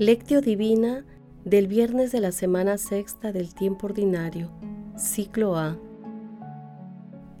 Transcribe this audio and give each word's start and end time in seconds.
Lectio 0.00 0.40
Divina 0.40 1.04
del 1.44 1.66
viernes 1.66 2.12
de 2.12 2.20
la 2.20 2.30
semana 2.30 2.78
sexta 2.78 3.32
del 3.32 3.52
tiempo 3.52 3.88
ordinario, 3.88 4.48
ciclo 4.96 5.56
A. 5.56 5.76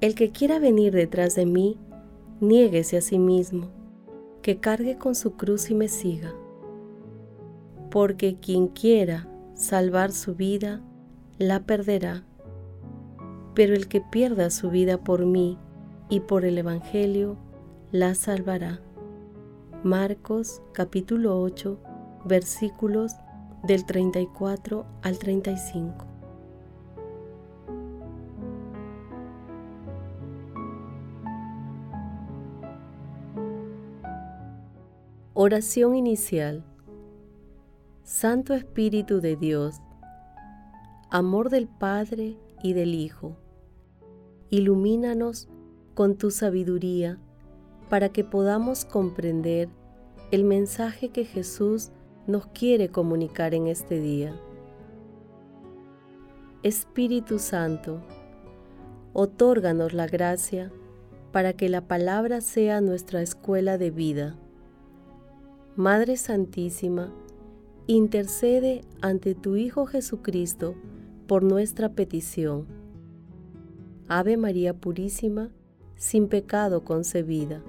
El 0.00 0.16
que 0.16 0.32
quiera 0.32 0.58
venir 0.58 0.92
detrás 0.92 1.36
de 1.36 1.46
mí, 1.46 1.78
niéguese 2.40 2.96
a 2.96 3.00
sí 3.00 3.20
mismo, 3.20 3.68
que 4.42 4.58
cargue 4.58 4.98
con 4.98 5.14
su 5.14 5.36
cruz 5.36 5.70
y 5.70 5.76
me 5.76 5.86
siga. 5.86 6.34
Porque 7.92 8.40
quien 8.40 8.66
quiera 8.66 9.28
salvar 9.54 10.10
su 10.10 10.34
vida, 10.34 10.82
la 11.38 11.60
perderá. 11.62 12.24
Pero 13.54 13.76
el 13.76 13.86
que 13.86 14.00
pierda 14.00 14.50
su 14.50 14.68
vida 14.68 14.98
por 14.98 15.24
mí 15.26 15.58
y 16.08 16.18
por 16.18 16.44
el 16.44 16.58
Evangelio, 16.58 17.36
la 17.92 18.16
salvará. 18.16 18.80
Marcos 19.84 20.60
capítulo 20.72 21.40
8 21.40 21.87
versículos 22.24 23.16
del 23.62 23.84
34 23.84 24.86
al 25.02 25.18
35. 25.18 26.06
Oración 35.34 35.94
inicial. 35.94 36.64
Santo 38.02 38.54
Espíritu 38.54 39.20
de 39.20 39.36
Dios, 39.36 39.76
amor 41.10 41.50
del 41.50 41.68
Padre 41.68 42.38
y 42.62 42.72
del 42.72 42.94
Hijo, 42.94 43.36
ilumínanos 44.50 45.46
con 45.94 46.16
tu 46.16 46.30
sabiduría 46.30 47.18
para 47.88 48.08
que 48.08 48.24
podamos 48.24 48.84
comprender 48.84 49.68
el 50.30 50.44
mensaje 50.44 51.10
que 51.10 51.24
Jesús 51.24 51.92
nos 52.28 52.46
quiere 52.48 52.90
comunicar 52.90 53.54
en 53.54 53.66
este 53.68 53.98
día. 54.00 54.38
Espíritu 56.62 57.38
Santo, 57.38 58.02
otórganos 59.14 59.94
la 59.94 60.06
gracia 60.06 60.70
para 61.32 61.54
que 61.54 61.70
la 61.70 61.88
palabra 61.88 62.42
sea 62.42 62.82
nuestra 62.82 63.22
escuela 63.22 63.78
de 63.78 63.90
vida. 63.90 64.36
Madre 65.74 66.18
Santísima, 66.18 67.14
intercede 67.86 68.82
ante 69.00 69.34
tu 69.34 69.56
Hijo 69.56 69.86
Jesucristo 69.86 70.74
por 71.26 71.42
nuestra 71.42 71.94
petición. 71.94 72.66
Ave 74.06 74.36
María 74.36 74.74
Purísima, 74.74 75.50
sin 75.96 76.28
pecado 76.28 76.84
concebida. 76.84 77.62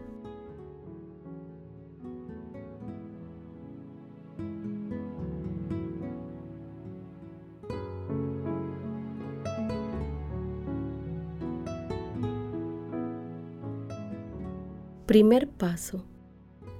Primer 15.10 15.48
paso. 15.48 16.04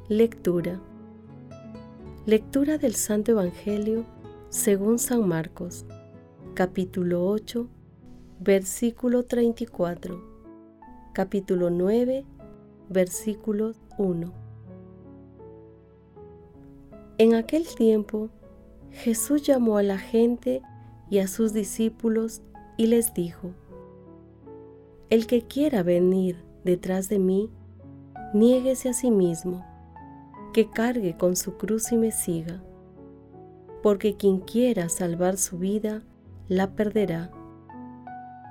Lectura. 0.08 0.80
Lectura 2.28 2.78
del 2.78 2.94
Santo 2.94 3.32
Evangelio 3.32 4.06
según 4.50 5.00
San 5.00 5.28
Marcos, 5.28 5.84
capítulo 6.54 7.26
8, 7.26 7.68
versículo 8.40 9.24
34, 9.24 10.24
capítulo 11.12 11.72
9, 11.72 12.24
versículo 12.88 13.74
1. 13.98 14.32
En 17.18 17.34
aquel 17.34 17.66
tiempo, 17.66 18.30
Jesús 18.92 19.42
llamó 19.42 19.78
a 19.78 19.82
la 19.82 19.98
gente 19.98 20.62
y 21.10 21.18
a 21.18 21.28
sus 21.28 21.52
discípulos 21.52 22.44
y 22.78 22.86
les 22.86 23.12
dijo, 23.16 23.56
El 25.10 25.26
que 25.26 25.42
quiera 25.42 25.82
venir 25.82 26.44
detrás 26.64 27.10
de 27.10 27.18
mí, 27.18 27.50
niéguese 28.34 28.90
a 28.90 28.94
sí 28.94 29.12
mismo, 29.12 29.66
que 30.54 30.70
cargue 30.70 31.18
con 31.18 31.36
su 31.36 31.58
cruz 31.58 31.92
y 31.92 31.98
me 31.98 32.12
siga, 32.12 32.62
porque 33.82 34.16
quien 34.16 34.40
quiera 34.40 34.90
salvar 34.90 35.38
su 35.38 35.58
vida, 35.58 36.02
la 36.48 36.72
perderá, 36.72 37.32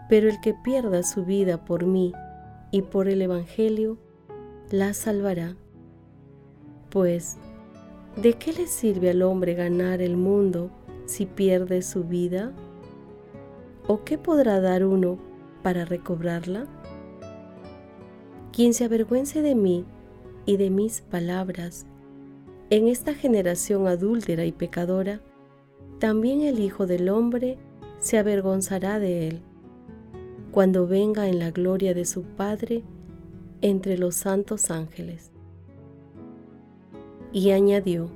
pero 0.08 0.28
el 0.28 0.40
que 0.40 0.54
pierda 0.54 1.02
su 1.02 1.24
vida 1.24 1.64
por 1.64 1.84
mí 1.84 2.12
y 2.70 2.82
por 2.82 3.08
el 3.08 3.22
Evangelio, 3.22 3.98
la 4.70 4.94
salvará. 4.94 5.56
Pues, 6.90 7.36
¿de 8.20 8.34
qué 8.34 8.52
le 8.52 8.66
sirve 8.66 9.10
al 9.10 9.22
hombre 9.22 9.54
ganar 9.54 10.00
el 10.00 10.16
mundo 10.16 10.70
si 11.06 11.26
pierde 11.26 11.82
su 11.82 12.04
vida? 12.04 12.52
¿O 13.86 14.04
qué 14.04 14.18
podrá 14.18 14.60
dar 14.60 14.84
uno 14.84 15.18
para 15.62 15.84
recobrarla? 15.84 16.66
Quien 18.58 18.74
se 18.74 18.86
avergüence 18.86 19.40
de 19.40 19.54
mí 19.54 19.84
y 20.44 20.56
de 20.56 20.68
mis 20.68 21.00
palabras, 21.00 21.86
en 22.70 22.88
esta 22.88 23.14
generación 23.14 23.86
adúltera 23.86 24.46
y 24.46 24.50
pecadora, 24.50 25.20
también 26.00 26.40
el 26.40 26.58
Hijo 26.58 26.88
del 26.88 27.08
Hombre 27.08 27.56
se 28.00 28.18
avergonzará 28.18 28.98
de 28.98 29.28
él, 29.28 29.42
cuando 30.50 30.88
venga 30.88 31.28
en 31.28 31.38
la 31.38 31.52
gloria 31.52 31.94
de 31.94 32.04
su 32.04 32.24
Padre 32.24 32.82
entre 33.60 33.96
los 33.96 34.16
santos 34.16 34.72
ángeles. 34.72 35.30
Y 37.32 37.52
añadió, 37.52 38.10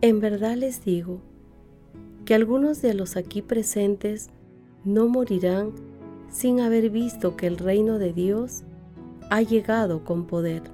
En 0.00 0.18
verdad 0.18 0.56
les 0.56 0.84
digo, 0.84 1.20
que 2.24 2.34
algunos 2.34 2.82
de 2.82 2.94
los 2.94 3.16
aquí 3.16 3.40
presentes 3.40 4.30
no 4.84 5.06
morirán 5.06 5.74
sin 6.28 6.58
haber 6.58 6.90
visto 6.90 7.36
que 7.36 7.46
el 7.46 7.56
reino 7.56 8.00
de 8.00 8.12
Dios 8.12 8.64
ha 9.30 9.42
llegado 9.42 10.02
con 10.02 10.26
poder. 10.26 10.64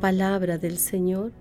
Palabra 0.00 0.58
del 0.58 0.78
Señor. 0.78 1.32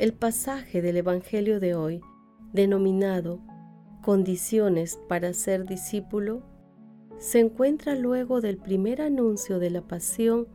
El 0.00 0.14
pasaje 0.14 0.82
del 0.82 0.96
Evangelio 0.96 1.60
de 1.60 1.76
hoy, 1.76 2.00
denominado 2.52 3.38
Condiciones 4.02 4.98
para 5.08 5.32
ser 5.32 5.64
discípulo, 5.64 6.42
se 7.18 7.38
encuentra 7.38 7.94
luego 7.94 8.40
del 8.40 8.58
primer 8.58 9.00
anuncio 9.00 9.60
de 9.60 9.70
la 9.70 9.82
pasión 9.82 10.48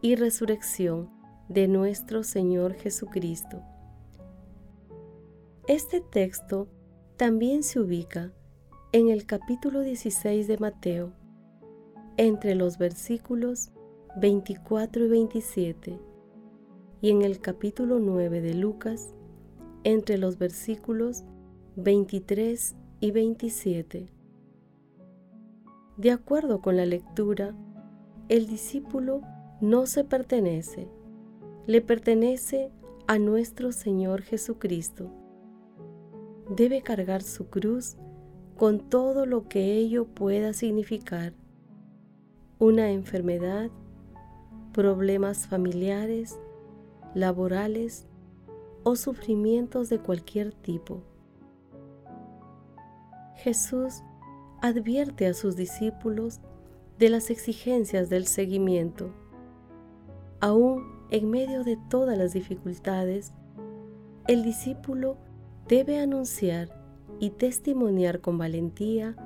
y 0.00 0.14
resurrección 0.14 1.10
de 1.50 1.68
nuestro 1.68 2.22
Señor 2.22 2.72
Jesucristo 2.72 3.62
este 5.68 6.00
texto 6.00 6.68
también 7.16 7.64
se 7.64 7.80
ubica 7.80 8.32
en 8.92 9.08
el 9.08 9.26
capítulo 9.26 9.80
16 9.80 10.46
de 10.46 10.58
Mateo, 10.58 11.12
entre 12.16 12.54
los 12.54 12.78
versículos 12.78 13.72
24 14.16 15.06
y 15.06 15.08
27, 15.08 16.00
y 17.00 17.10
en 17.10 17.22
el 17.22 17.40
capítulo 17.40 17.98
9 17.98 18.42
de 18.42 18.54
Lucas, 18.54 19.12
entre 19.82 20.18
los 20.18 20.38
versículos 20.38 21.24
23 21.74 22.76
y 23.00 23.10
27. 23.10 24.12
De 25.96 26.10
acuerdo 26.12 26.60
con 26.60 26.76
la 26.76 26.86
lectura, 26.86 27.56
el 28.28 28.46
discípulo 28.46 29.20
no 29.60 29.86
se 29.86 30.04
pertenece, 30.04 30.88
le 31.66 31.80
pertenece 31.80 32.70
a 33.08 33.18
nuestro 33.18 33.72
Señor 33.72 34.22
Jesucristo 34.22 35.25
debe 36.48 36.82
cargar 36.82 37.22
su 37.22 37.48
cruz 37.48 37.96
con 38.56 38.88
todo 38.88 39.26
lo 39.26 39.48
que 39.48 39.74
ello 39.74 40.06
pueda 40.06 40.52
significar. 40.52 41.34
Una 42.58 42.90
enfermedad, 42.90 43.70
problemas 44.72 45.46
familiares, 45.46 46.38
laborales 47.14 48.06
o 48.82 48.96
sufrimientos 48.96 49.88
de 49.88 49.98
cualquier 49.98 50.52
tipo. 50.52 51.02
Jesús 53.36 54.02
advierte 54.62 55.26
a 55.26 55.34
sus 55.34 55.56
discípulos 55.56 56.40
de 56.98 57.10
las 57.10 57.30
exigencias 57.30 58.08
del 58.08 58.26
seguimiento. 58.26 59.10
Aún 60.40 60.96
en 61.10 61.30
medio 61.30 61.62
de 61.62 61.76
todas 61.88 62.16
las 62.16 62.32
dificultades, 62.32 63.32
el 64.26 64.42
discípulo 64.42 65.18
debe 65.68 65.98
anunciar 65.98 66.68
y 67.18 67.30
testimoniar 67.30 68.20
con 68.20 68.38
valentía 68.38 69.16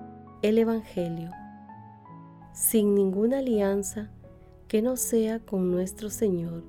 el 0.42 0.56
Evangelio, 0.58 1.30
sin 2.54 2.94
ninguna 2.94 3.38
alianza 3.38 4.10
que 4.68 4.80
no 4.80 4.96
sea 4.96 5.38
con 5.38 5.70
nuestro 5.70 6.08
Señor. 6.08 6.62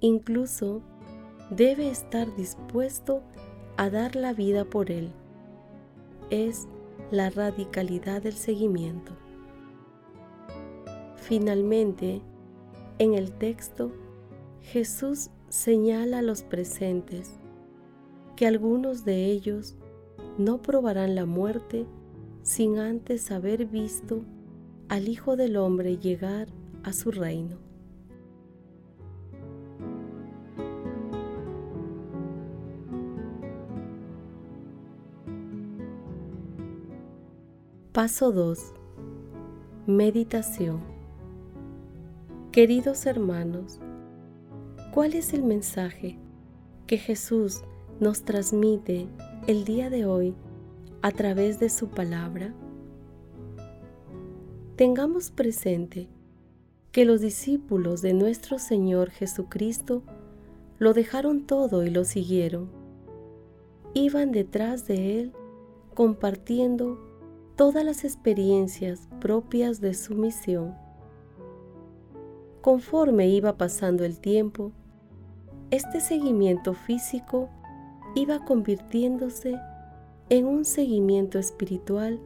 Incluso 0.00 0.80
debe 1.50 1.90
estar 1.90 2.34
dispuesto 2.36 3.22
a 3.76 3.90
dar 3.90 4.16
la 4.16 4.32
vida 4.32 4.64
por 4.64 4.90
Él. 4.90 5.10
Es 6.30 6.66
la 7.10 7.28
radicalidad 7.28 8.22
del 8.22 8.34
seguimiento. 8.34 9.12
Finalmente, 11.16 12.22
en 12.98 13.14
el 13.14 13.32
texto, 13.32 13.92
Jesús 14.62 15.30
señala 15.48 16.20
a 16.20 16.22
los 16.22 16.42
presentes 16.42 17.38
que 18.36 18.46
algunos 18.46 19.04
de 19.04 19.26
ellos 19.26 19.76
no 20.38 20.60
probarán 20.62 21.14
la 21.14 21.26
muerte 21.26 21.86
sin 22.42 22.78
antes 22.78 23.30
haber 23.30 23.66
visto 23.66 24.24
al 24.88 25.08
Hijo 25.08 25.36
del 25.36 25.56
Hombre 25.56 25.96
llegar 25.98 26.48
a 26.82 26.92
su 26.92 27.10
reino. 27.10 27.56
Paso 37.92 38.32
2. 38.32 38.74
Meditación. 39.86 40.80
Queridos 42.50 43.06
hermanos, 43.06 43.78
¿cuál 44.92 45.14
es 45.14 45.32
el 45.32 45.44
mensaje 45.44 46.18
que 46.88 46.98
Jesús 46.98 47.62
nos 48.00 48.22
transmite 48.22 49.06
el 49.46 49.64
día 49.64 49.90
de 49.90 50.04
hoy 50.04 50.34
a 51.02 51.10
través 51.12 51.60
de 51.60 51.68
su 51.68 51.88
palabra? 51.88 52.52
Tengamos 54.76 55.30
presente 55.30 56.08
que 56.90 57.04
los 57.04 57.20
discípulos 57.20 58.02
de 58.02 58.14
nuestro 58.14 58.58
Señor 58.58 59.10
Jesucristo 59.10 60.02
lo 60.78 60.92
dejaron 60.92 61.46
todo 61.46 61.84
y 61.84 61.90
lo 61.90 62.04
siguieron. 62.04 62.68
Iban 63.94 64.32
detrás 64.32 64.86
de 64.88 65.20
Él 65.20 65.32
compartiendo 65.94 66.98
todas 67.56 67.84
las 67.84 68.04
experiencias 68.04 69.08
propias 69.20 69.80
de 69.80 69.94
su 69.94 70.14
misión. 70.14 70.74
Conforme 72.60 73.28
iba 73.28 73.56
pasando 73.56 74.04
el 74.04 74.18
tiempo, 74.18 74.72
este 75.70 76.00
seguimiento 76.00 76.74
físico 76.74 77.50
iba 78.14 78.44
convirtiéndose 78.44 79.58
en 80.28 80.46
un 80.46 80.64
seguimiento 80.64 81.38
espiritual 81.38 82.20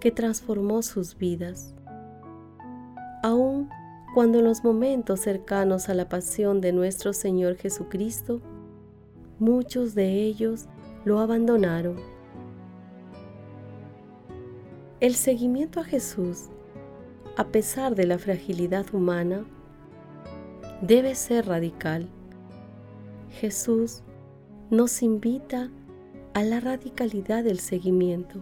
que 0.00 0.10
transformó 0.10 0.82
sus 0.82 1.16
vidas. 1.16 1.74
Aun 3.22 3.68
cuando 4.14 4.38
en 4.38 4.44
los 4.44 4.64
momentos 4.64 5.20
cercanos 5.20 5.88
a 5.88 5.94
la 5.94 6.08
pasión 6.08 6.60
de 6.60 6.72
nuestro 6.72 7.12
Señor 7.12 7.56
Jesucristo, 7.56 8.40
muchos 9.38 9.94
de 9.94 10.22
ellos 10.24 10.66
lo 11.04 11.20
abandonaron 11.20 12.16
el 14.98 15.14
seguimiento 15.14 15.80
a 15.80 15.84
Jesús, 15.84 16.44
a 17.36 17.48
pesar 17.48 17.94
de 17.94 18.06
la 18.06 18.18
fragilidad 18.18 18.86
humana, 18.94 19.44
debe 20.80 21.14
ser 21.14 21.46
radical. 21.46 22.08
Jesús 23.30 24.02
nos 24.70 25.02
invita 25.02 25.70
a 26.34 26.42
la 26.42 26.60
radicalidad 26.60 27.44
del 27.44 27.60
seguimiento. 27.60 28.40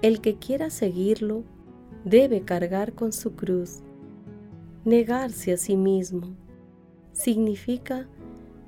El 0.00 0.20
que 0.20 0.36
quiera 0.36 0.70
seguirlo 0.70 1.44
debe 2.04 2.42
cargar 2.42 2.94
con 2.94 3.12
su 3.12 3.32
cruz. 3.32 3.80
Negarse 4.84 5.52
a 5.52 5.56
sí 5.56 5.76
mismo 5.76 6.28
significa 7.12 8.06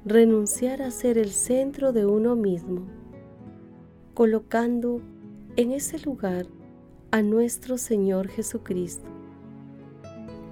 renunciar 0.05 0.83
a 0.83 0.91
ser 0.91 1.19
el 1.19 1.31
centro 1.31 1.93
de 1.93 2.05
uno 2.05 2.37
mismo 2.37 2.87
colocando 4.15 5.01
en 5.57 5.73
ese 5.73 5.99
lugar 6.01 6.47
a 7.11 7.23
nuestro 7.23 7.79
Señor 7.79 8.29
Jesucristo. 8.29 9.09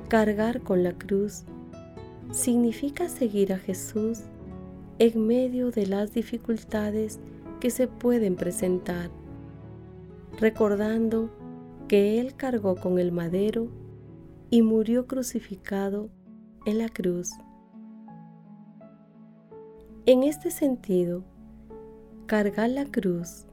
Cargar 0.08 0.62
con 0.62 0.82
la 0.82 0.93
cruz 0.93 1.44
significa 2.31 3.09
seguir 3.09 3.53
a 3.53 3.59
Jesús 3.59 4.21
en 4.99 5.27
medio 5.27 5.71
de 5.71 5.87
las 5.87 6.13
dificultades 6.13 7.21
que 7.61 7.71
se 7.71 7.89
pueden 7.89 8.37
presentar, 8.37 9.11
recordando 10.39 11.31
que 11.89 12.21
Él 12.21 12.35
cargó 12.35 12.77
con 12.77 12.99
el 12.99 13.13
madero 13.13 13.69
y 14.51 14.63
murió 14.63 15.07
crucificado 15.07 16.11
en 16.67 16.79
la 16.79 16.89
cruz. 16.89 17.31
En 20.07 20.23
este 20.23 20.51
sentido, 20.51 21.25
cargar 22.27 22.71
la 22.71 22.87
cruz 22.87 23.47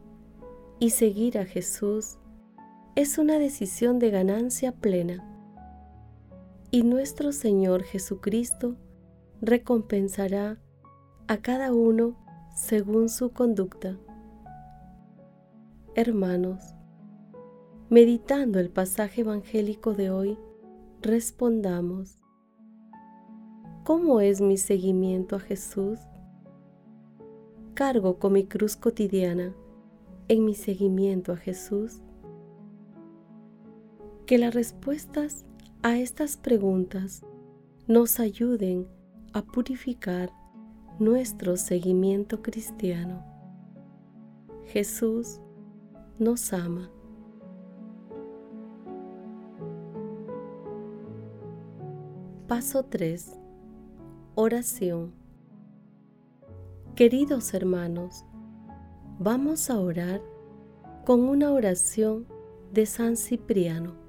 y 0.80 0.92
seguir 0.92 1.38
a 1.38 1.46
Jesús 1.46 2.18
es 2.96 3.18
una 3.18 3.40
decisión 3.40 4.00
de 4.00 4.10
ganancia 4.10 4.72
plena. 4.72 5.35
Y 6.76 6.84
nuestro 6.84 7.32
Señor 7.32 7.84
Jesucristo 7.84 8.76
recompensará 9.40 10.60
a 11.26 11.38
cada 11.38 11.72
uno 11.72 12.18
según 12.54 13.08
su 13.08 13.32
conducta. 13.32 13.98
Hermanos, 15.96 16.76
meditando 17.90 18.60
el 18.60 18.70
pasaje 18.70 19.22
evangélico 19.22 19.94
de 19.94 20.10
hoy, 20.10 20.38
respondamos, 21.02 22.18
¿cómo 23.86 24.20
es 24.20 24.42
mi 24.42 24.58
seguimiento 24.58 25.38
a 25.38 25.40
Jesús? 25.40 25.98
Cargo 27.74 28.20
con 28.20 28.34
mi 28.34 28.48
cruz 28.48 28.76
cotidiana 28.76 29.56
en 30.28 30.44
mi 30.44 30.56
seguimiento 30.56 31.32
a 31.32 31.38
Jesús? 31.38 32.02
Que 34.26 34.38
las 34.38 34.54
respuestas 34.54 35.46
a 35.86 36.00
estas 36.00 36.36
preguntas 36.36 37.24
nos 37.86 38.20
ayuden 38.20 38.88
a 39.34 39.44
purificar 39.44 40.32
nuestro 40.98 41.58
seguimiento 41.58 42.42
cristiano. 42.42 43.24
Jesús 44.66 45.40
nos 46.18 46.54
ama. 46.54 46.90
Paso 52.48 52.86
3. 52.86 53.40
Oración. 54.34 55.14
Queridos 56.96 57.54
hermanos, 57.54 58.26
Vamos 59.20 59.70
a 59.70 59.80
orar 59.80 60.20
con 61.06 61.22
una 61.22 61.52
oración 61.52 62.26
de 62.74 62.88
San 62.88 63.18
Cipriano. 63.18 64.05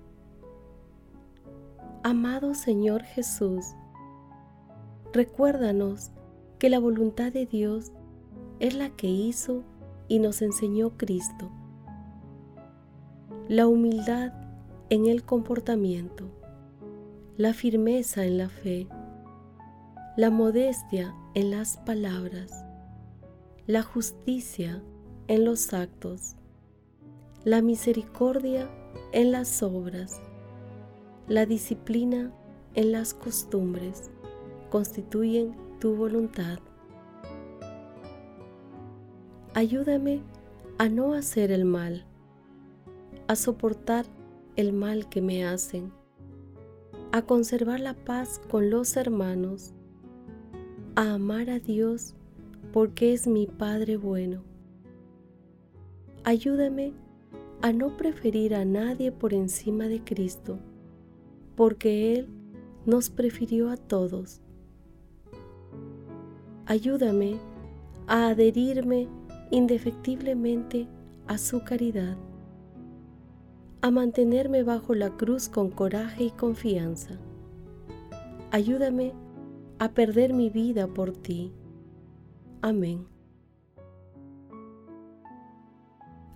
Amado 2.09 2.55
Señor 2.55 3.03
Jesús, 3.03 3.75
recuérdanos 5.13 6.13
que 6.61 6.71
la 6.71 6.79
voluntad 6.79 7.33
de 7.33 7.47
Dios 7.47 7.91
es 8.61 8.77
la 8.77 8.91
que 8.91 9.09
hizo 9.09 9.65
y 10.07 10.21
nos 10.21 10.41
enseñó 10.41 10.97
Cristo. 10.97 11.51
La 13.49 13.67
humildad 13.67 14.33
en 14.89 15.07
el 15.07 15.25
comportamiento, 15.25 16.31
la 17.37 17.53
firmeza 17.53 18.25
en 18.25 18.39
la 18.39 18.51
fe, 18.51 18.87
la 20.17 20.31
modestia 20.31 21.13
en 21.35 21.51
las 21.51 21.77
palabras, 21.79 22.53
la 23.67 23.83
justicia 23.83 24.81
en 25.27 25.45
los 25.45 25.73
actos, 25.73 26.37
la 27.43 27.63
misericordia 27.63 28.71
en 29.11 29.33
las 29.33 29.61
obras, 29.61 30.21
la 31.29 31.47
disciplina 31.47 32.33
en 32.75 32.93
las 32.93 33.15
costumbres 33.15 34.11
constituyen 34.71 35.55
tu 35.81 35.95
voluntad. 35.95 36.59
Ayúdame 39.55 40.23
a 40.79 40.89
no 40.89 41.15
hacer 41.15 41.51
el 41.51 41.65
mal, 41.65 42.05
a 43.27 43.37
soportar 43.37 44.07
el 44.57 44.73
mal 44.73 45.09
que 45.09 45.23
me 45.23 45.45
hacen, 45.45 45.93
a 47.13 47.23
conservar 47.23 47.81
la 47.81 47.95
paz 47.95 48.41
con 48.51 48.71
los 48.71 48.97
hermanos, 48.97 49.73
a 50.95 51.15
amar 51.15 51.51
a 51.51 51.59
Dios 51.59 52.15
porque 52.73 53.13
es 53.13 53.27
mi 53.27 53.47
Padre 53.47 53.97
bueno 53.97 54.43
Ayúdame 56.27 56.93
a 57.63 57.73
no 57.73 57.97
preferir 57.97 58.53
a 58.57 58.65
nadie 58.65 59.13
por 59.13 59.33
encima 59.33 59.85
de 59.85 60.03
Cristo, 60.03 60.59
porque 61.57 62.15
Él 62.15 62.29
nos 62.85 63.11
prefirió 63.11 63.71
a 63.71 63.77
todos. 63.77 64.41
Ayúdame 66.67 67.37
a 68.07 68.29
adherirme 68.29 69.09
indefectiblemente 69.51 70.87
a 71.27 71.39
su 71.39 71.65
caridad, 71.65 72.17
a 73.81 73.91
mantenerme 73.91 74.63
bajo 74.63 74.95
la 74.95 75.11
cruz 75.17 75.49
con 75.49 75.71
coraje 75.71 76.25
y 76.25 76.31
confianza. 76.31 77.19
Ayúdame 78.51 79.13
a 79.79 79.91
perder 79.91 80.33
mi 80.33 80.51
vida 80.51 80.87
por 80.87 81.13
ti. 81.13 81.53
Amén. 82.63 83.07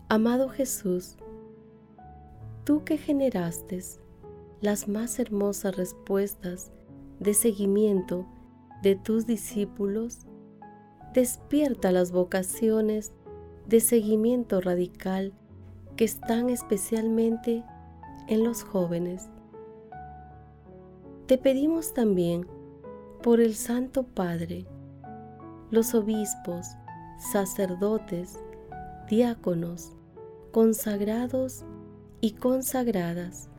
Amado 0.09 0.49
Jesús, 0.49 1.17
tú 2.65 2.85
que 2.85 2.99
generaste 2.99 3.81
las 4.61 4.89
más 4.89 5.19
hermosas 5.19 5.77
respuestas 5.77 6.71
de 7.19 7.35
seguimiento 7.35 8.27
de 8.83 8.97
tus 8.97 9.27
discípulos, 9.27 10.27
despierta 11.13 11.93
las 11.93 12.13
vocaciones 12.13 13.13
de 13.67 13.81
seguimiento 13.81 14.61
radical 14.61 15.33
que 15.97 16.05
están 16.05 16.49
especialmente 16.49 17.65
en 18.27 18.45
los 18.45 18.63
jóvenes. 18.63 19.29
Te 21.27 21.37
pedimos 21.37 21.93
también 21.93 22.47
por 23.23 23.41
el 23.41 23.55
Santo 23.55 24.05
Padre, 24.05 24.67
los 25.71 25.95
obispos, 25.95 26.69
sacerdotes, 27.33 28.39
diáconos, 29.09 29.93
consagrados 30.53 31.65
y 32.21 32.33
consagradas, 32.33 33.50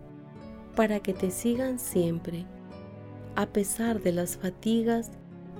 para 0.75 0.99
que 0.99 1.13
te 1.13 1.31
sigan 1.31 1.79
siempre, 1.79 2.45
a 3.35 3.45
pesar 3.47 4.01
de 4.01 4.11
las 4.11 4.37
fatigas 4.37 5.11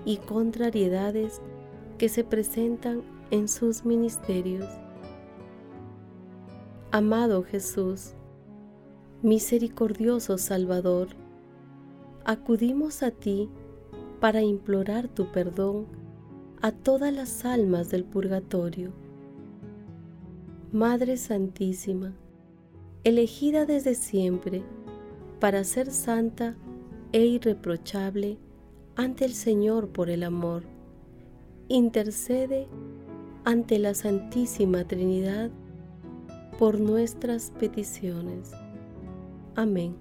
y 0.06 0.18
contrariedades 0.18 1.42
que 1.98 2.10
se 2.10 2.24
presentan 2.24 3.04
en 3.30 3.48
sus 3.48 3.86
ministerios. 3.86 4.66
Amado 6.92 7.44
Jesús, 7.44 8.14
misericordioso 9.22 10.38
Salvador, 10.38 11.10
acudimos 12.26 13.04
a 13.04 13.12
ti 13.12 13.50
para 14.20 14.42
implorar 14.42 15.08
tu 15.08 15.32
perdón 15.32 15.88
a 16.62 16.72
todas 16.72 17.14
las 17.14 17.46
almas 17.46 17.90
del 17.90 18.04
purgatorio. 18.04 18.92
Madre 20.72 21.18
Santísima, 21.18 22.14
elegida 23.04 23.66
desde 23.66 23.96
siempre 23.96 24.64
para 25.42 25.64
ser 25.64 25.90
santa 25.92 26.56
e 27.12 27.26
irreprochable 27.26 28.38
ante 28.96 29.26
el 29.26 29.34
Señor 29.34 29.90
por 29.90 30.12
el 30.12 30.22
amor, 30.22 30.64
intercede 31.68 32.68
ante 33.44 33.80
la 33.80 33.96
Santísima 33.96 34.88
Trinidad 34.88 35.50
por 36.60 36.80
nuestras 36.80 37.50
peticiones. 37.60 38.52
Amén. 39.56 39.98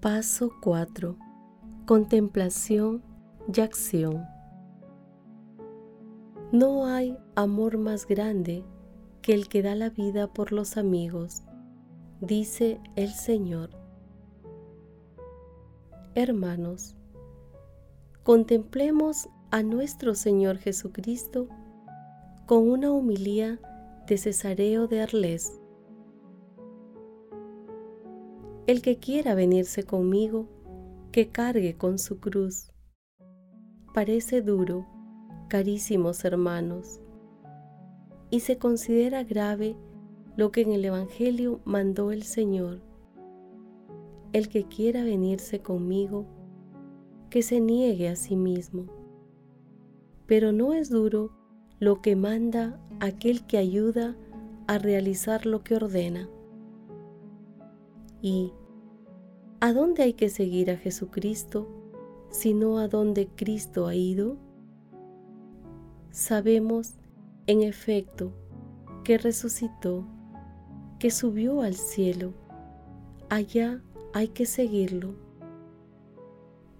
Paso 0.00 0.50
4. 0.60 1.16
Contemplación 1.86 3.02
y 3.54 3.60
acción. 3.60 4.33
No 6.54 6.86
hay 6.86 7.18
amor 7.34 7.78
más 7.78 8.06
grande 8.06 8.62
que 9.22 9.34
el 9.34 9.48
que 9.48 9.60
da 9.60 9.74
la 9.74 9.90
vida 9.90 10.32
por 10.32 10.52
los 10.52 10.76
amigos, 10.76 11.42
dice 12.20 12.80
el 12.94 13.08
Señor. 13.10 13.70
Hermanos, 16.14 16.94
contemplemos 18.22 19.28
a 19.50 19.64
nuestro 19.64 20.14
Señor 20.14 20.58
Jesucristo 20.58 21.48
con 22.46 22.70
una 22.70 22.92
humilía 22.92 23.58
de 24.06 24.16
Cesareo 24.16 24.86
de 24.86 25.00
Arles 25.00 25.60
el 28.68 28.80
que 28.80 29.00
quiera 29.00 29.34
venirse 29.34 29.82
conmigo, 29.82 30.48
que 31.10 31.30
cargue 31.30 31.76
con 31.76 31.98
su 31.98 32.20
cruz. 32.20 32.70
Parece 33.92 34.40
duro, 34.40 34.93
carísimos 35.54 36.24
hermanos, 36.24 37.00
y 38.28 38.40
se 38.40 38.58
considera 38.58 39.22
grave 39.22 39.76
lo 40.34 40.50
que 40.50 40.62
en 40.62 40.72
el 40.72 40.84
Evangelio 40.84 41.60
mandó 41.64 42.10
el 42.10 42.24
Señor. 42.24 42.80
El 44.32 44.48
que 44.48 44.64
quiera 44.64 45.04
venirse 45.04 45.60
conmigo, 45.60 46.26
que 47.30 47.42
se 47.42 47.60
niegue 47.60 48.08
a 48.08 48.16
sí 48.16 48.34
mismo. 48.34 48.86
Pero 50.26 50.50
no 50.50 50.72
es 50.74 50.90
duro 50.90 51.30
lo 51.78 52.02
que 52.02 52.16
manda 52.16 52.84
aquel 52.98 53.46
que 53.46 53.56
ayuda 53.56 54.16
a 54.66 54.78
realizar 54.78 55.46
lo 55.46 55.62
que 55.62 55.76
ordena. 55.76 56.28
¿Y 58.20 58.52
a 59.60 59.72
dónde 59.72 60.02
hay 60.02 60.14
que 60.14 60.30
seguir 60.30 60.72
a 60.72 60.76
Jesucristo 60.76 61.68
sino 62.30 62.78
a 62.78 62.88
dónde 62.88 63.28
Cristo 63.28 63.86
ha 63.86 63.94
ido? 63.94 64.36
Sabemos, 66.14 66.94
en 67.48 67.62
efecto, 67.62 68.32
que 69.02 69.18
resucitó, 69.18 70.06
que 71.00 71.10
subió 71.10 71.60
al 71.60 71.74
cielo. 71.74 72.34
Allá 73.30 73.82
hay 74.12 74.28
que 74.28 74.46
seguirlo. 74.46 75.16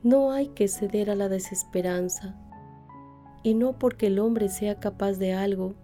No 0.04 0.30
hay 0.30 0.50
que 0.50 0.68
ceder 0.68 1.10
a 1.10 1.16
la 1.16 1.28
desesperanza, 1.28 2.36
y 3.42 3.54
no 3.54 3.76
porque 3.76 4.06
el 4.06 4.20
hombre 4.20 4.48
sea 4.48 4.78
capaz 4.78 5.14
de 5.14 5.32
algo, 5.34 5.74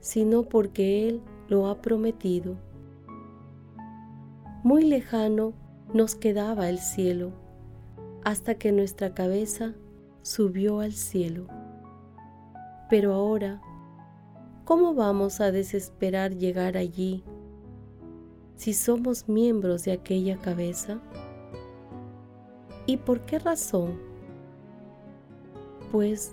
sino 0.00 0.42
porque 0.42 1.08
Él 1.08 1.22
lo 1.48 1.68
ha 1.68 1.80
prometido. 1.80 2.56
Muy 4.64 4.82
lejano 4.82 5.52
nos 5.94 6.16
quedaba 6.16 6.68
el 6.68 6.80
cielo, 6.80 7.30
hasta 8.24 8.56
que 8.56 8.72
nuestra 8.72 9.14
cabeza 9.14 9.74
subió 10.22 10.80
al 10.80 10.94
cielo. 10.94 11.57
Pero 12.88 13.12
ahora, 13.12 13.60
¿cómo 14.64 14.94
vamos 14.94 15.40
a 15.40 15.52
desesperar 15.52 16.34
llegar 16.34 16.76
allí 16.76 17.22
si 18.56 18.72
somos 18.72 19.28
miembros 19.28 19.84
de 19.84 19.92
aquella 19.92 20.38
cabeza? 20.38 20.98
¿Y 22.86 22.96
por 22.96 23.20
qué 23.26 23.38
razón? 23.38 23.98
Pues 25.92 26.32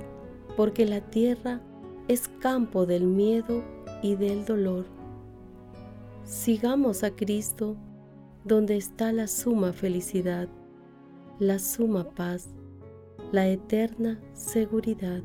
porque 0.56 0.86
la 0.86 1.02
tierra 1.02 1.60
es 2.08 2.30
campo 2.40 2.86
del 2.86 3.06
miedo 3.06 3.62
y 4.02 4.16
del 4.16 4.46
dolor. 4.46 4.86
Sigamos 6.24 7.04
a 7.04 7.12
Cristo 7.12 7.76
donde 8.46 8.78
está 8.78 9.12
la 9.12 9.28
suma 9.28 9.74
felicidad, 9.74 10.48
la 11.40 11.60
suma 11.60 12.10
paz, 12.12 12.48
la 13.32 13.48
eterna 13.48 14.20
seguridad. 14.34 15.22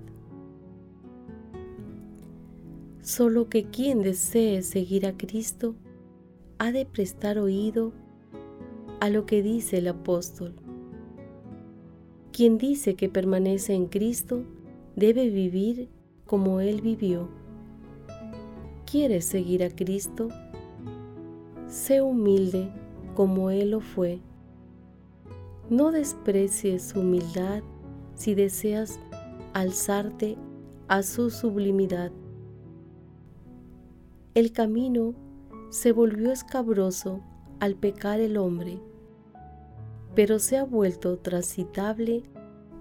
Solo 3.03 3.49
que 3.49 3.65
quien 3.65 4.03
desee 4.03 4.63
seguir 4.63 5.07
a 5.07 5.17
Cristo 5.17 5.75
ha 6.59 6.71
de 6.71 6.85
prestar 6.85 7.39
oído 7.39 7.93
a 9.01 9.09
lo 9.09 9.25
que 9.25 9.43
dice 9.43 9.79
el 9.79 9.89
apóstol. 9.89 10.55
Quien 12.31 12.59
dice 12.59 12.97
que 12.97 13.09
permanece 13.09 13.73
en 13.73 13.87
Cristo 13.87 14.45
debe 14.97 15.31
vivir 15.31 15.89
como 16.27 16.61
Él 16.61 16.83
vivió. 16.83 17.29
¿Quieres 18.85 19.25
seguir 19.25 19.65
a 19.65 19.71
Cristo? 19.71 20.29
Sé 21.69 22.03
humilde 22.03 22.69
como 23.15 23.51
Él 23.51 23.71
lo 23.71 23.81
fue. 23.81 24.21
No 25.71 25.91
desprecies 25.91 26.83
su 26.83 27.01
humildad 27.01 27.63
si 28.15 28.35
deseas 28.35 29.01
alzarte 29.55 30.37
a 30.89 31.03
su 31.03 31.31
sublimidad. 31.31 32.13
El 34.33 34.53
camino 34.53 35.15
se 35.71 35.91
volvió 35.91 36.31
escabroso 36.31 37.21
al 37.59 37.75
pecar 37.75 38.21
el 38.21 38.37
hombre, 38.37 38.81
pero 40.15 40.39
se 40.39 40.57
ha 40.57 40.65
vuelto 40.65 41.19
transitable 41.19 42.23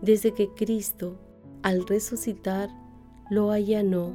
desde 0.03 0.31
que 0.35 0.53
Cristo, 0.53 1.17
al 1.63 1.87
resucitar, 1.87 2.69
lo 3.31 3.49
allanó 3.49 4.13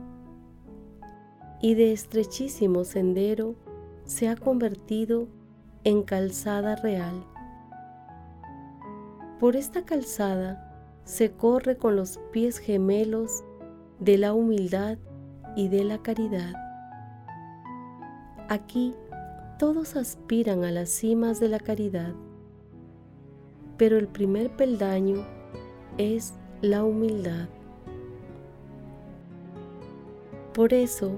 y 1.60 1.74
de 1.74 1.92
estrechísimo 1.92 2.84
sendero 2.84 3.56
se 4.04 4.28
ha 4.28 4.36
convertido 4.36 5.26
en 5.82 6.04
calzada 6.04 6.76
real. 6.76 7.24
Por 9.40 9.56
esta 9.56 9.84
calzada 9.84 11.00
se 11.02 11.32
corre 11.32 11.78
con 11.78 11.96
los 11.96 12.20
pies 12.30 12.58
gemelos 12.58 13.42
de 13.98 14.18
la 14.18 14.34
humildad 14.34 14.98
y 15.56 15.66
de 15.66 15.82
la 15.82 15.98
caridad. 15.98 16.63
Aquí 18.48 18.94
todos 19.58 19.96
aspiran 19.96 20.64
a 20.64 20.70
las 20.70 20.90
cimas 20.90 21.40
de 21.40 21.48
la 21.48 21.58
caridad, 21.58 22.12
pero 23.78 23.96
el 23.96 24.06
primer 24.06 24.54
peldaño 24.54 25.24
es 25.96 26.34
la 26.60 26.84
humildad. 26.84 27.48
Por 30.52 30.74
eso, 30.74 31.12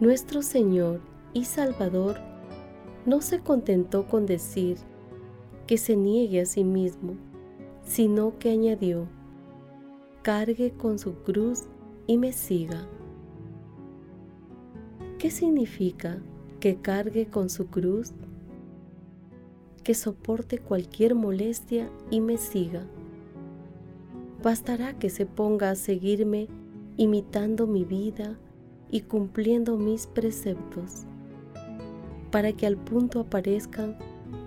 nuestro 0.00 0.40
Señor 0.40 1.00
y 1.34 1.44
Salvador 1.44 2.16
no 3.04 3.20
se 3.20 3.40
contentó 3.40 4.06
con 4.06 4.24
decir 4.24 4.78
que 5.66 5.76
se 5.76 5.96
niegue 5.96 6.40
a 6.40 6.46
sí 6.46 6.64
mismo, 6.64 7.16
sino 7.84 8.38
que 8.38 8.50
añadió, 8.50 9.06
cargue 10.22 10.72
con 10.72 10.98
su 10.98 11.14
cruz 11.14 11.64
y 12.06 12.16
me 12.16 12.32
siga. 12.32 12.88
¿Qué 15.22 15.30
significa 15.30 16.18
que 16.58 16.78
cargue 16.78 17.26
con 17.26 17.48
su 17.48 17.68
cruz? 17.68 18.10
Que 19.84 19.94
soporte 19.94 20.58
cualquier 20.58 21.14
molestia 21.14 21.88
y 22.10 22.20
me 22.20 22.38
siga. 22.38 22.82
Bastará 24.42 24.98
que 24.98 25.10
se 25.10 25.24
ponga 25.24 25.70
a 25.70 25.76
seguirme 25.76 26.48
imitando 26.96 27.68
mi 27.68 27.84
vida 27.84 28.36
y 28.90 29.02
cumpliendo 29.02 29.76
mis 29.76 30.08
preceptos, 30.08 31.04
para 32.32 32.52
que 32.52 32.66
al 32.66 32.76
punto 32.76 33.20
aparezcan 33.20 33.96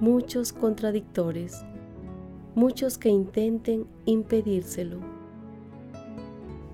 muchos 0.01 0.51
contradictores, 0.51 1.63
muchos 2.53 2.97
que 2.97 3.07
intenten 3.07 3.85
impedírselo. 4.03 4.99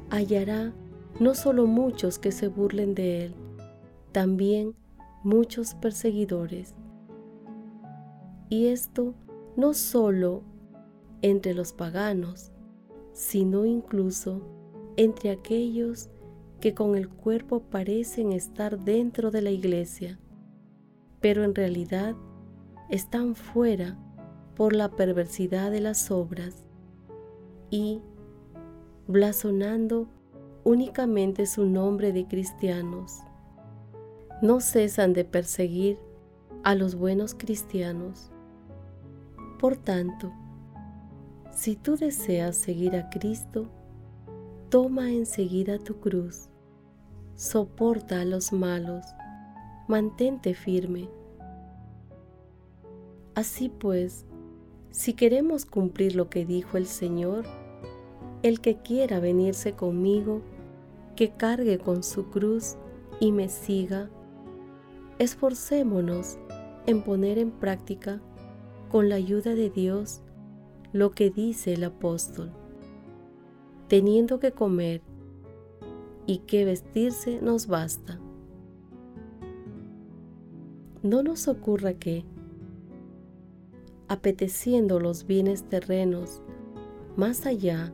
Hallará 0.09 0.73
no 1.19 1.35
solo 1.35 1.67
muchos 1.67 2.17
que 2.17 2.31
se 2.31 2.47
burlen 2.47 2.95
de 2.95 3.25
él, 3.25 3.35
también 4.11 4.75
muchos 5.23 5.75
perseguidores. 5.75 6.75
Y 8.49 8.67
esto 8.67 9.13
no 9.55 9.73
solo 9.73 10.43
entre 11.21 11.53
los 11.53 11.73
paganos, 11.73 12.51
sino 13.13 13.65
incluso 13.65 14.41
entre 14.97 15.31
aquellos 15.31 16.09
que 16.59 16.73
con 16.73 16.95
el 16.95 17.09
cuerpo 17.09 17.61
parecen 17.61 18.31
estar 18.31 18.79
dentro 18.79 19.31
de 19.31 19.41
la 19.41 19.51
iglesia, 19.51 20.19
pero 21.19 21.43
en 21.43 21.55
realidad 21.55 22.15
están 22.89 23.35
fuera 23.35 23.97
por 24.55 24.73
la 24.73 24.89
perversidad 24.89 25.71
de 25.71 25.81
las 25.81 26.11
obras 26.11 26.65
y 27.69 28.01
blasonando 29.07 30.07
únicamente 30.63 31.45
su 31.45 31.65
nombre 31.65 32.11
de 32.11 32.27
cristianos. 32.27 33.21
No 34.41 34.59
cesan 34.59 35.13
de 35.13 35.23
perseguir 35.23 35.99
a 36.63 36.73
los 36.73 36.95
buenos 36.95 37.35
cristianos. 37.35 38.31
Por 39.59 39.77
tanto, 39.77 40.33
si 41.51 41.75
tú 41.75 41.95
deseas 41.95 42.55
seguir 42.55 42.95
a 42.95 43.11
Cristo, 43.11 43.69
toma 44.69 45.11
enseguida 45.11 45.77
tu 45.77 45.99
cruz, 45.99 46.49
soporta 47.35 48.21
a 48.21 48.25
los 48.25 48.51
malos, 48.51 49.05
mantente 49.87 50.55
firme. 50.55 51.07
Así 53.35 53.69
pues, 53.69 54.25
si 54.89 55.13
queremos 55.13 55.65
cumplir 55.65 56.15
lo 56.15 56.31
que 56.31 56.45
dijo 56.45 56.77
el 56.77 56.87
Señor, 56.87 57.45
el 58.41 58.59
que 58.59 58.77
quiera 58.77 59.19
venirse 59.19 59.73
conmigo, 59.73 60.41
que 61.15 61.29
cargue 61.29 61.77
con 61.77 62.01
su 62.01 62.31
cruz 62.31 62.75
y 63.19 63.31
me 63.31 63.47
siga, 63.47 64.09
esforcémonos 65.21 66.37
en 66.85 67.03
poner 67.03 67.37
en 67.37 67.51
práctica, 67.51 68.21
con 68.89 69.07
la 69.07 69.15
ayuda 69.15 69.55
de 69.55 69.69
Dios, 69.69 70.21
lo 70.91 71.11
que 71.11 71.29
dice 71.29 71.73
el 71.73 71.83
apóstol 71.85 72.51
teniendo 73.91 74.39
que 74.39 74.53
comer 74.53 75.01
y 76.25 76.37
que 76.37 76.63
vestirse 76.63 77.41
nos 77.41 77.67
basta. 77.67 78.21
No 81.03 81.23
nos 81.23 81.49
ocurra 81.49 81.95
que, 81.95 82.23
apeteciendo 84.07 85.01
los 85.01 85.27
bienes 85.27 85.67
terrenos 85.67 86.41
más 87.17 87.45
allá 87.45 87.91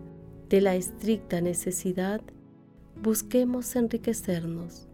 de 0.49 0.61
la 0.61 0.75
estricta 0.75 1.41
necesidad, 1.41 2.21
busquemos 3.01 3.75
enriquecernos. 3.75 4.87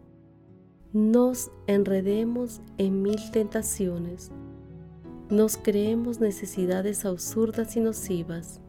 Nos 0.93 1.49
enredemos 1.65 2.61
en 2.77 3.01
mil 3.01 3.31
tentaciones. 3.31 4.29
Nos 5.31 5.57
creemos 5.57 6.19
necesidades 6.19 7.03
absurdas 7.03 7.75
y 7.75 7.79
nocivas 7.79 8.61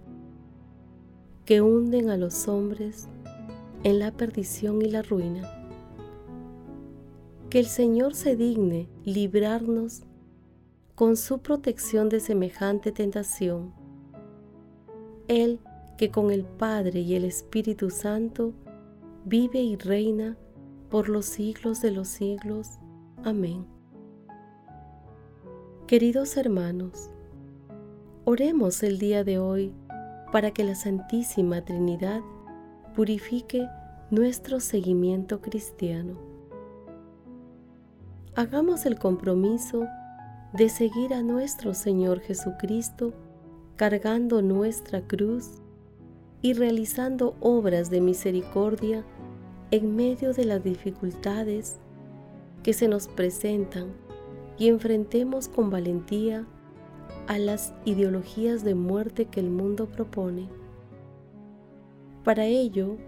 que 1.45 1.61
hunden 1.61 2.09
a 2.09 2.17
los 2.17 2.49
hombres 2.49 3.09
en 3.83 3.99
la 3.99 4.11
perdición 4.11 4.81
y 4.81 4.87
la 4.87 5.03
ruina. 5.03 5.69
Que 7.51 7.59
el 7.59 7.67
Señor 7.67 8.15
se 8.15 8.37
digne 8.37 8.89
librarnos 9.05 10.05
con 10.95 11.19
su 11.19 11.41
protección 11.41 12.09
de 12.09 12.21
semejante 12.21 12.91
tentación. 12.91 13.75
Él 15.29 15.61
que 15.99 16.11
con 16.11 16.31
el 16.31 16.47
Padre 16.47 17.01
y 17.01 17.17
el 17.17 17.25
Espíritu 17.27 17.91
Santo 17.91 18.55
vive 19.27 19.61
y 19.61 19.77
reina 19.77 20.39
por 20.95 21.09
los 21.09 21.27
siglos 21.27 21.83
de 21.83 21.91
los 21.91 22.07
siglos. 22.07 22.79
Amén. 23.25 23.67
Queridos 25.89 26.37
hermanos, 26.37 27.11
oremos 28.25 28.81
el 28.85 29.01
día 29.01 29.25
de 29.25 29.41
hoy 29.41 29.75
para 30.31 30.53
que 30.53 30.63
la 30.63 30.77
Santísima 30.77 31.65
Trinidad 31.65 32.21
purifique 32.95 33.69
nuestro 34.13 34.61
seguimiento 34.61 35.41
cristiano. 35.41 36.17
Hagamos 38.37 38.87
el 38.87 38.97
compromiso 38.97 39.89
de 40.53 40.69
seguir 40.69 41.13
a 41.13 41.25
nuestro 41.25 41.75
Señor 41.75 42.21
Jesucristo 42.21 43.15
cargando 43.75 44.43
nuestra 44.43 45.01
cruz 45.01 45.61
y 46.41 46.53
realizando 46.53 47.35
obras 47.41 47.91
de 47.91 48.01
misericordia 48.01 49.05
en 49.75 49.97
medio 49.97 50.33
de 50.33 50.45
las 50.45 50.63
dificultades 50.63 51.79
que 52.63 52.73
se 52.73 52.87
nos 52.87 53.09
presentan 53.09 53.89
y 54.57 54.69
enfrentemos 54.69 55.49
con 55.49 55.69
valentía 55.69 56.47
a 57.27 57.39
las 57.39 57.75
ideologías 57.85 58.63
de 58.63 58.77
muerte 58.77 59.25
que 59.25 59.41
el 59.41 59.51
mundo 59.51 59.87
propone. 59.87 60.49
Para 62.23 62.47
ello, 62.47 62.99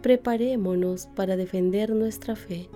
preparémonos 0.00 1.08
para 1.08 1.36
defender 1.36 1.94
nuestra 1.94 2.34
fe. 2.34 2.70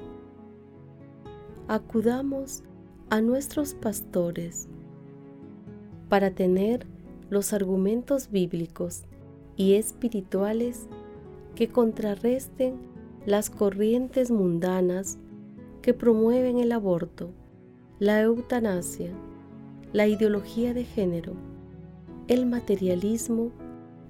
Acudamos 1.68 2.62
a 3.08 3.22
nuestros 3.22 3.72
pastores 3.72 4.68
para 6.10 6.32
tener 6.32 6.86
los 7.30 7.54
argumentos 7.54 8.30
bíblicos 8.30 9.04
y 9.56 9.76
espirituales 9.76 10.88
que 11.54 11.68
contrarresten 11.68 12.76
las 13.26 13.50
corrientes 13.50 14.30
mundanas 14.30 15.18
que 15.80 15.94
promueven 15.94 16.58
el 16.58 16.72
aborto, 16.72 17.30
la 17.98 18.20
eutanasia, 18.20 19.12
la 19.92 20.06
ideología 20.06 20.74
de 20.74 20.84
género, 20.84 21.34
el 22.28 22.46
materialismo, 22.46 23.50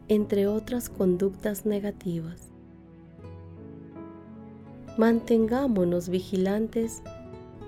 entre 0.08 0.46
otras 0.46 0.88
conductas 0.88 1.66
negativas. 1.66 2.50
Mantengámonos 4.98 6.08
vigilantes 6.08 7.02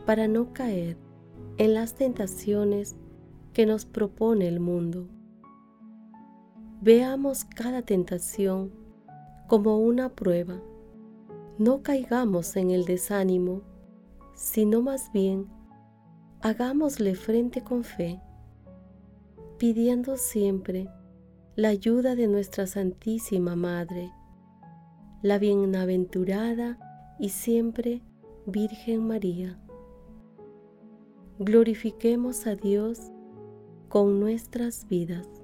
para 0.04 0.28
no 0.28 0.52
caer 0.52 0.96
en 1.56 1.74
las 1.74 1.94
tentaciones 1.94 2.96
que 3.54 3.64
nos 3.64 3.86
propone 3.86 4.48
el 4.48 4.60
mundo. 4.60 5.08
Veamos 6.82 7.44
cada 7.44 7.82
tentación 7.82 8.83
como 9.54 9.78
una 9.78 10.08
prueba. 10.08 10.60
No 11.58 11.84
caigamos 11.84 12.56
en 12.56 12.72
el 12.72 12.86
desánimo, 12.86 13.62
sino 14.34 14.82
más 14.82 15.12
bien 15.12 15.46
hagámosle 16.40 17.14
frente 17.14 17.62
con 17.62 17.84
fe, 17.84 18.20
pidiendo 19.56 20.16
siempre 20.16 20.88
la 21.54 21.68
ayuda 21.68 22.16
de 22.16 22.26
nuestra 22.26 22.66
Santísima 22.66 23.54
Madre, 23.54 24.10
la 25.22 25.38
bienaventurada 25.38 26.76
y 27.20 27.28
siempre 27.28 28.02
Virgen 28.46 29.06
María. 29.06 29.56
Glorifiquemos 31.38 32.48
a 32.48 32.56
Dios 32.56 33.12
con 33.88 34.18
nuestras 34.18 34.88
vidas. 34.88 35.43